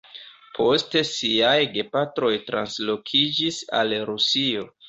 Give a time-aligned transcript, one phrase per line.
[0.59, 4.71] Poste ŝiaj gepatroj translokiĝis al Rusio.